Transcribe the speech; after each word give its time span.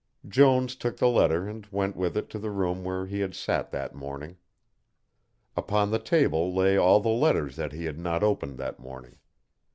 Jones 0.27 0.75
took 0.75 0.97
the 0.97 1.07
letter 1.07 1.47
and 1.47 1.67
went 1.67 1.95
with 1.95 2.17
it 2.17 2.27
to 2.31 2.39
the 2.39 2.49
room 2.49 2.83
where 2.83 3.05
he 3.05 3.19
had 3.19 3.35
sat 3.35 3.69
that 3.69 3.93
morning. 3.93 4.37
Upon 5.55 5.91
the 5.91 5.99
table 5.99 6.51
lay 6.51 6.75
all 6.75 6.99
the 6.99 7.09
letters 7.09 7.55
that 7.57 7.71
he 7.71 7.85
had 7.85 7.99
not 7.99 8.23
opened 8.23 8.57
that 8.57 8.79
morning. 8.79 9.19